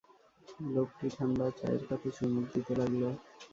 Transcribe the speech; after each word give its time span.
লোকটি 0.69 1.07
ঠাণ্ড 1.15 1.39
চায়ের 1.59 1.81
কাপে 1.87 2.09
চুমুক 2.17 2.45
দিতে 2.53 2.73
লাগল। 2.79 3.03